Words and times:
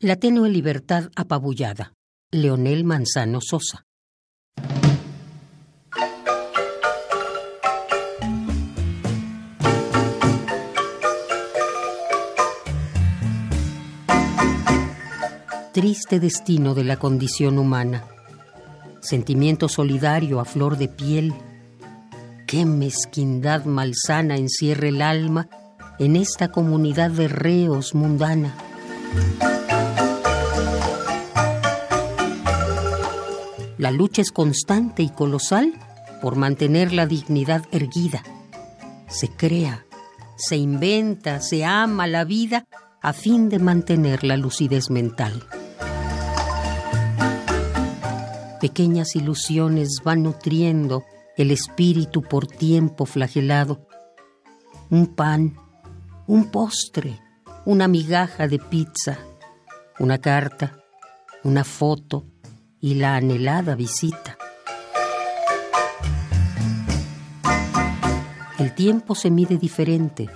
La 0.00 0.14
tenue 0.14 0.48
libertad 0.48 1.10
apabullada. 1.16 1.92
Leonel 2.30 2.84
Manzano 2.84 3.40
Sosa. 3.40 3.84
Triste 15.72 16.20
destino 16.20 16.74
de 16.76 16.84
la 16.84 16.96
condición 17.00 17.58
humana. 17.58 18.04
Sentimiento 19.00 19.68
solidario 19.68 20.38
a 20.38 20.44
flor 20.44 20.78
de 20.78 20.86
piel. 20.86 21.34
Qué 22.46 22.64
mezquindad 22.64 23.64
malsana 23.64 24.36
encierra 24.36 24.86
el 24.86 25.02
alma 25.02 25.48
en 25.98 26.14
esta 26.14 26.52
comunidad 26.52 27.10
de 27.10 27.26
reos 27.26 27.96
mundana. 27.96 28.54
La 33.78 33.92
lucha 33.92 34.22
es 34.22 34.32
constante 34.32 35.04
y 35.04 35.08
colosal 35.08 35.72
por 36.20 36.34
mantener 36.34 36.92
la 36.92 37.06
dignidad 37.06 37.64
erguida. 37.70 38.24
Se 39.06 39.28
crea, 39.28 39.86
se 40.36 40.56
inventa, 40.56 41.40
se 41.40 41.64
ama 41.64 42.08
la 42.08 42.24
vida 42.24 42.64
a 43.00 43.12
fin 43.12 43.48
de 43.48 43.60
mantener 43.60 44.24
la 44.24 44.36
lucidez 44.36 44.90
mental. 44.90 45.44
Pequeñas 48.60 49.14
ilusiones 49.14 50.00
van 50.04 50.24
nutriendo 50.24 51.04
el 51.36 51.52
espíritu 51.52 52.22
por 52.22 52.48
tiempo 52.48 53.06
flagelado. 53.06 53.86
Un 54.90 55.06
pan, 55.14 55.56
un 56.26 56.50
postre, 56.50 57.20
una 57.64 57.86
migaja 57.86 58.48
de 58.48 58.58
pizza, 58.58 59.18
una 60.00 60.18
carta, 60.18 60.80
una 61.44 61.62
foto, 61.62 62.26
y 62.80 62.94
la 62.94 63.16
anhelada 63.16 63.74
visita. 63.74 64.36
El 68.58 68.74
tiempo 68.74 69.14
se 69.14 69.30
mide 69.30 69.56
diferente, 69.56 70.28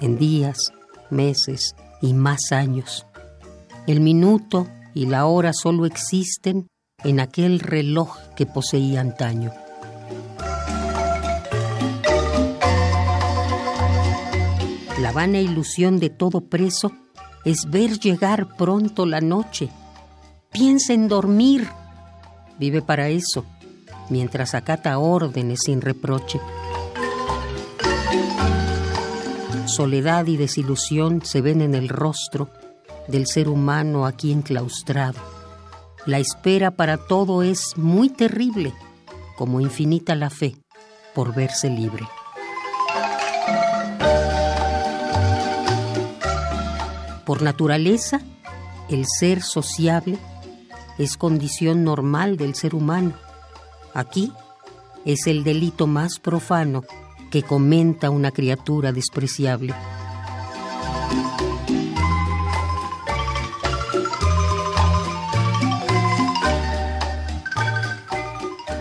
en 0.00 0.18
días, 0.18 0.72
meses 1.10 1.74
y 2.00 2.14
más 2.14 2.52
años. 2.52 3.06
El 3.86 4.00
minuto 4.00 4.68
y 4.94 5.06
la 5.06 5.26
hora 5.26 5.52
solo 5.52 5.86
existen 5.86 6.68
en 7.04 7.20
aquel 7.20 7.60
reloj 7.60 8.16
que 8.36 8.46
poseía 8.46 9.00
antaño. 9.00 9.52
La 15.00 15.12
vana 15.12 15.38
ilusión 15.38 16.00
de 16.00 16.10
todo 16.10 16.40
preso 16.40 16.92
es 17.44 17.70
ver 17.70 17.98
llegar 17.98 18.56
pronto 18.56 19.06
la 19.06 19.20
noche 19.20 19.70
piensa 20.50 20.92
en 20.92 21.08
dormir. 21.08 21.68
Vive 22.58 22.82
para 22.82 23.08
eso, 23.08 23.44
mientras 24.10 24.54
acata 24.54 24.98
órdenes 24.98 25.60
sin 25.64 25.80
reproche. 25.80 26.40
Soledad 29.66 30.26
y 30.26 30.36
desilusión 30.36 31.24
se 31.24 31.40
ven 31.40 31.60
en 31.60 31.74
el 31.74 31.88
rostro 31.88 32.50
del 33.06 33.26
ser 33.26 33.48
humano 33.48 34.06
aquí 34.06 34.32
enclaustrado. 34.32 35.20
La 36.06 36.18
espera 36.18 36.70
para 36.70 36.96
todo 36.96 37.42
es 37.42 37.76
muy 37.76 38.08
terrible, 38.08 38.72
como 39.36 39.60
infinita 39.60 40.14
la 40.14 40.30
fe 40.30 40.56
por 41.14 41.34
verse 41.34 41.68
libre. 41.68 42.06
Por 47.24 47.42
naturaleza, 47.42 48.20
el 48.88 49.04
ser 49.06 49.42
sociable 49.42 50.18
es 50.98 51.16
condición 51.16 51.84
normal 51.84 52.36
del 52.36 52.54
ser 52.54 52.74
humano. 52.74 53.12
Aquí 53.94 54.32
es 55.04 55.26
el 55.26 55.44
delito 55.44 55.86
más 55.86 56.18
profano 56.18 56.82
que 57.30 57.42
comenta 57.42 58.10
una 58.10 58.32
criatura 58.32 58.92
despreciable. 58.92 59.74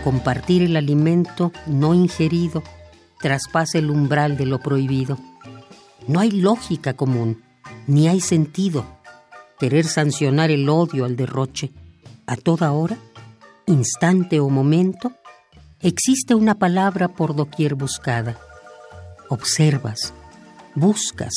Compartir 0.04 0.64
el 0.64 0.78
alimento 0.78 1.52
no 1.66 1.94
ingerido 1.94 2.64
traspasa 3.20 3.78
el 3.78 3.90
umbral 3.90 4.38
de 4.38 4.46
lo 4.46 4.60
prohibido. 4.60 5.18
No 6.08 6.22
hay 6.22 6.32
lógica 6.32 6.96
común, 6.96 7.44
ni 7.88 8.08
hay 8.08 8.22
sentido. 8.22 8.86
Querer 9.60 9.86
sancionar 9.86 10.50
el 10.50 10.70
odio 10.70 11.04
al 11.04 11.18
derroche 11.18 11.74
a 12.28 12.36
toda 12.36 12.74
hora, 12.74 12.98
instante 13.66 14.42
o 14.42 14.50
momento, 14.50 15.14
existe 15.82 16.36
una 16.36 16.56
palabra 16.56 17.08
por 17.08 17.34
doquier 17.36 17.76
buscada. 17.76 18.38
Observas, 19.30 20.14
buscas, 20.76 21.34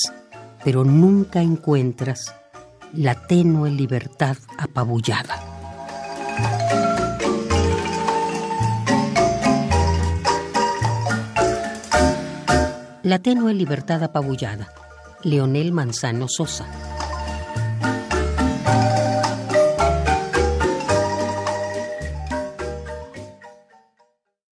pero 0.64 0.84
nunca 0.84 1.42
encuentras 1.42 2.34
la 2.92 3.14
tenue 3.26 3.70
libertad 3.70 4.36
apabullada. 4.58 5.38
La 13.04 13.20
tenue 13.20 13.54
libertad 13.54 14.02
apabullada. 14.02 14.72
Leonel 15.22 15.72
Manzano 15.72 16.26
Sosa. 16.28 16.89